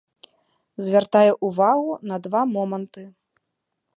Звяртаю 0.85 1.33
ўвагу 1.49 1.93
на 2.11 2.15
два 2.27 2.41
моманты. 2.57 3.03